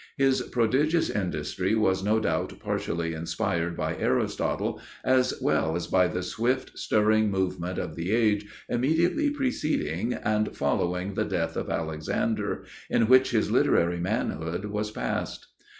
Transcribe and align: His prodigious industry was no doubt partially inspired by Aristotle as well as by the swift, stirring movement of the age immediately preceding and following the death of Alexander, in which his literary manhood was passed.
His 0.17 0.41
prodigious 0.41 1.11
industry 1.11 1.75
was 1.75 2.03
no 2.03 2.19
doubt 2.19 2.59
partially 2.59 3.13
inspired 3.13 3.77
by 3.77 3.95
Aristotle 3.95 4.81
as 5.03 5.35
well 5.43 5.75
as 5.75 5.85
by 5.85 6.07
the 6.07 6.23
swift, 6.23 6.75
stirring 6.75 7.29
movement 7.29 7.77
of 7.77 7.95
the 7.95 8.09
age 8.11 8.47
immediately 8.67 9.29
preceding 9.29 10.13
and 10.15 10.57
following 10.57 11.13
the 11.13 11.23
death 11.25 11.55
of 11.55 11.69
Alexander, 11.69 12.65
in 12.89 13.05
which 13.05 13.29
his 13.29 13.51
literary 13.51 13.99
manhood 13.99 14.65
was 14.65 14.89
passed. 14.89 15.49